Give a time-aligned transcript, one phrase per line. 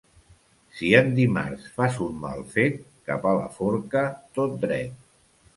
[0.77, 4.05] Si en dimarts fas un mal fet, cap a la forca
[4.41, 4.99] tot dret.